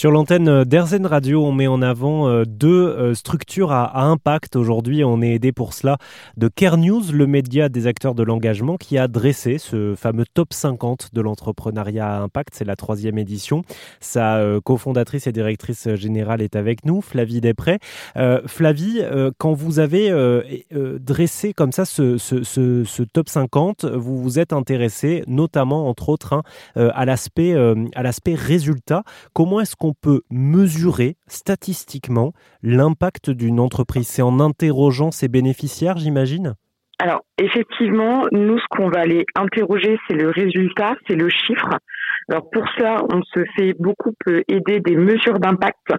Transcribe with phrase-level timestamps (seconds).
[0.00, 4.56] Sur l'antenne d'Erzen Radio, on met en avant euh, deux euh, structures à, impact.
[4.56, 5.98] Aujourd'hui, on est aidé pour cela
[6.38, 10.54] de Care News, le média des acteurs de l'engagement, qui a dressé ce fameux top
[10.54, 12.54] 50 de l'entrepreneuriat à impact.
[12.54, 13.60] C'est la troisième édition.
[14.00, 17.78] Sa euh, cofondatrice et directrice générale est avec nous, Flavie Després.
[18.46, 19.02] Flavie,
[19.36, 20.10] quand vous avez
[20.70, 26.42] dressé comme ça ce, top 50, vous vous êtes intéressé notamment, entre autres, hein,
[26.74, 27.54] à l'aspect
[28.34, 29.02] résultat.
[29.34, 34.08] Comment est-ce qu'on peut mesurer statistiquement l'impact d'une entreprise?
[34.08, 36.54] C'est en interrogeant ses bénéficiaires, j'imagine?
[36.98, 41.70] Alors effectivement, nous ce qu'on va aller interroger, c'est le résultat, c'est le chiffre.
[42.28, 44.12] Alors pour ça, on se fait beaucoup
[44.48, 45.94] aider des mesures d'impact,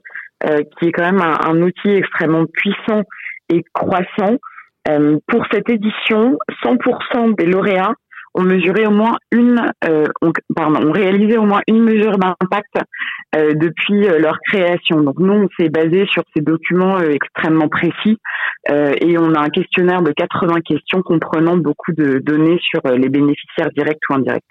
[0.45, 3.01] euh, qui est quand même un, outil extrêmement puissant
[3.49, 4.37] et croissant.
[4.89, 7.95] Euh, pour cette édition, 100% des lauréats
[8.33, 10.07] ont mesuré au moins une, euh,
[10.55, 12.75] pardon, ont réalisé au moins une mesure d'impact
[13.35, 15.01] euh, depuis euh, leur création.
[15.01, 18.17] Donc nous, on s'est basé sur ces documents extrêmement précis
[18.69, 23.71] et on a un questionnaire de 80 questions comprenant beaucoup de données sur les bénéficiaires
[23.75, 24.43] directs ou indirects.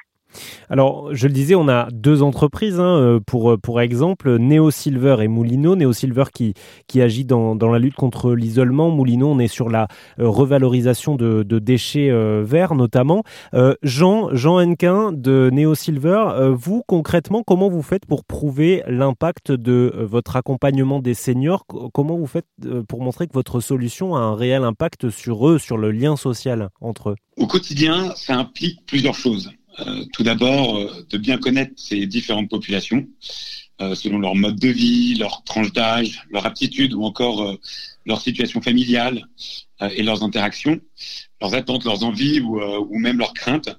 [0.69, 5.17] Alors, je le disais, on a deux entreprises, hein, euh, pour, pour exemple, Neo Silver
[5.21, 5.77] et Moulino.
[5.77, 6.55] Neo Silver qui,
[7.01, 8.91] agit dans, la lutte contre l'isolement.
[8.91, 13.23] Moulino, on est sur la euh, revalorisation de, déchets euh, verts, notamment.
[13.83, 19.93] Jean, Jean Henquin de Neo Silver, vous, concrètement, comment vous faites pour prouver l'impact de
[19.99, 21.67] votre accompagnement des seniors?
[21.93, 22.47] Comment vous faites
[22.89, 26.71] pour montrer que votre solution a un réel impact sur eux, sur le lien social
[26.81, 27.17] entre eux?
[27.37, 29.51] Au quotidien, ça implique plusieurs choses.
[29.87, 33.07] Euh, tout d'abord, euh, de bien connaître ces différentes populations,
[33.81, 37.57] euh, selon leur mode de vie, leur tranche d'âge, leur aptitude ou encore
[38.05, 39.27] leur situation familiale
[39.93, 40.81] et leurs interactions,
[41.41, 43.71] leurs attentes, leurs envies ou, même leurs craintes.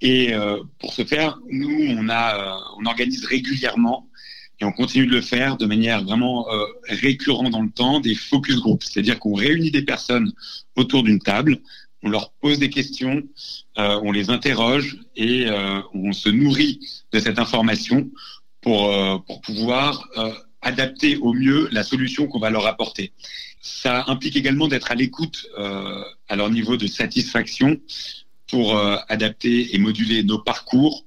[0.00, 0.32] Et
[0.80, 4.08] pour ce faire, nous, on, organise régulièrement
[4.60, 6.46] et on continue de le faire de manière vraiment
[6.88, 10.32] récurrente dans le temps, des focus groups, c'est-à-dire qu'on réunit des personnes
[10.74, 11.60] autour d'une table
[12.02, 13.22] on leur pose des questions,
[13.78, 16.80] euh, on les interroge et euh, on se nourrit
[17.12, 18.10] de cette information
[18.60, 20.08] pour, euh, pour pouvoir
[20.62, 23.12] adapter au mieux la solution qu'on va leur apporter.
[23.60, 27.76] Ça implique également d'être à l'écoute à leur niveau de satisfaction
[28.48, 28.76] pour
[29.08, 31.04] adapter et moduler nos parcours,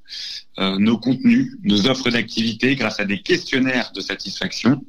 [0.58, 4.86] nos contenus, nos offres d'activité grâce à des questionnaires de satisfaction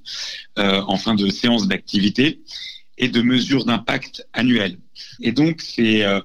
[0.57, 2.41] en fin de séance d'activité
[3.03, 4.79] et de mesures d'impact annuelles.
[5.21, 6.21] Et donc, c'est euh,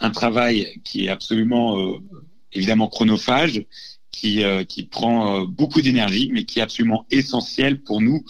[0.00, 1.98] un travail qui est absolument, euh,
[2.54, 3.66] évidemment, chronophage,
[4.10, 8.24] qui, euh, qui prend beaucoup d'énergie, mais qui est absolument essentiel pour nous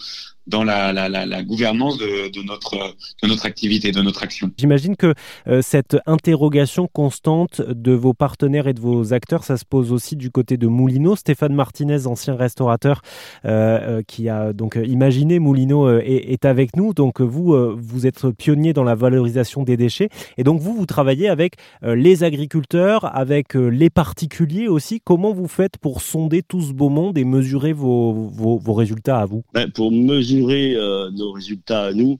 [0.47, 4.51] dans la, la, la, la gouvernance de, de, notre, de notre activité, de notre action.
[4.57, 5.13] J'imagine que
[5.47, 10.15] euh, cette interrogation constante de vos partenaires et de vos acteurs, ça se pose aussi
[10.15, 11.15] du côté de Moulino.
[11.15, 13.01] Stéphane Martinez, ancien restaurateur,
[13.45, 16.93] euh, euh qui a donc imaginé Moulino, euh, est, est, avec nous.
[16.93, 20.09] Donc vous, vous êtes pionnier dans la valorisation des déchets.
[20.37, 24.99] Et donc vous, vous travaillez avec les agriculteurs, avec les particuliers aussi.
[24.99, 29.19] Comment vous faites pour sonder tout ce beau monde et mesurer vos, vos, vos résultats
[29.19, 29.43] à vous?
[29.53, 32.19] Ben, Pour mesurer mesurer euh, nos résultats à nous,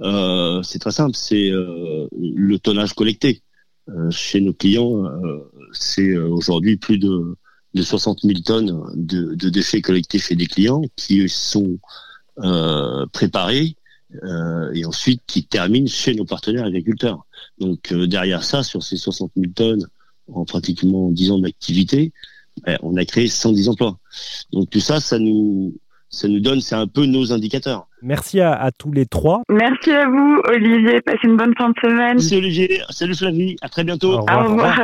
[0.00, 3.42] euh, c'est très simple, c'est euh, le tonnage collecté.
[4.10, 5.10] chez nos clients,
[5.72, 7.36] c'est aujourd'hui plus de,
[7.74, 11.78] de 60 000 tonnes de, de, déchets collectés chez des clients qui sont
[13.12, 13.74] préparés
[14.72, 17.26] et ensuite qui terminent chez nos partenaires agriculteurs.
[17.58, 19.86] Donc derrière ça, sur ces 60 000 tonnes,
[20.32, 22.12] en pratiquement 10 ans d'activité,
[22.64, 23.98] ben, on a créé 110 emplois.
[24.52, 25.74] Donc tout ça, ça nous
[26.12, 27.88] ça nous donne, c'est un peu nos indicateurs.
[28.02, 29.42] Merci à, tous les trois.
[29.48, 31.00] Merci à vous, Olivier.
[31.00, 32.16] Passez une bonne fin de semaine.
[32.16, 32.82] Merci Olivier.
[32.90, 33.56] Salut Flavie.
[33.62, 34.18] À très bientôt.
[34.18, 34.80] Au revoir.